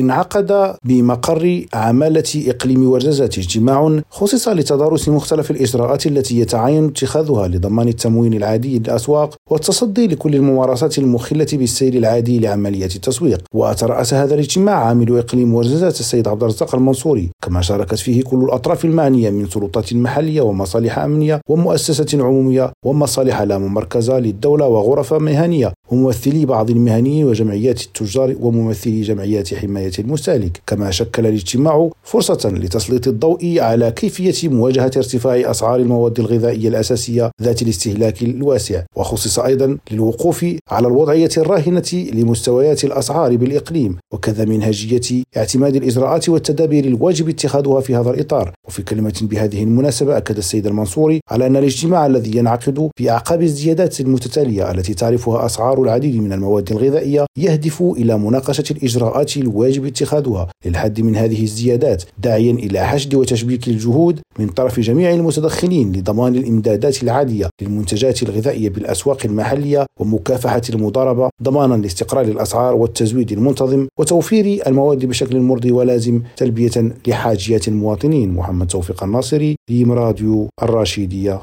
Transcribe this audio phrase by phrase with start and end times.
[0.00, 8.34] انعقد بمقر عمالة إقليم ورزازات اجتماع خصص لتدارس مختلف الإجراءات التي يتعين اتخاذها لضمان التموين
[8.34, 13.44] العادي للأسواق والتصدي لكل الممارسات المخلة بالسير العادي لعملية التسويق.
[13.54, 18.84] وترأس هذا الاجتماع عامل إقليم ورزازات السيد عبد الرزاق المنصوري كما شاركت فيه كل الأطراف
[18.84, 26.46] المعنية من سلطات محلية ومصالح أمنية ومؤسسة عمومية ومصالح لا ممركزة للدولة وغرف مهنية وممثلي
[26.46, 30.62] بعض المهنيين وجمعيات التجار وممثلي جمعيات حماية المستهلك.
[30.66, 37.62] كما شكل الاجتماع فرصة لتسليط الضوء على كيفية مواجهة ارتفاع أسعار المواد الغذائية الأساسية ذات
[37.62, 38.82] الاستهلاك الواسع.
[38.96, 47.28] وخصص أيضا للوقوف على الوضعية الراهنة لمستويات الأسعار بالإقليم وكذا منهجية اعتماد الإجراءات والتدابير الواجب
[47.28, 48.52] اتخاذها في هذا الإطار.
[48.68, 54.00] وفي كلمة بهذه المناسبة أكد السيد المنصوري على أن الاجتماع الذي ينعقد في أعقاب الزيادات
[54.00, 59.36] المتتالية التي تعرفها أسعار العديد من المواد الغذائية يهدف إلى مناقشة الإجراءات
[59.78, 65.92] الواجب اتخاذها للحد من هذه الزيادات داعيا إلى حشد وتشبيك الجهود من طرف جميع المتدخلين
[65.92, 74.62] لضمان الإمدادات العادية للمنتجات الغذائية بالأسواق المحلية ومكافحة المضاربة ضمانا لاستقرار الأسعار والتزويد المنتظم وتوفير
[74.66, 78.34] المواد بشكل مرضي ولازم تلبية لحاجيات المواطنين.
[78.34, 79.56] محمد توفيق الناصري
[79.88, 81.42] راديو الراشيدية